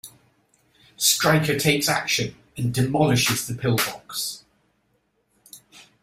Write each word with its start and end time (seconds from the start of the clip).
Stryker 0.97 1.59
takes 1.59 1.87
action 1.87 2.33
and 2.57 2.73
demolishes 2.73 3.45
the 3.45 3.53
pillbox. 3.53 4.43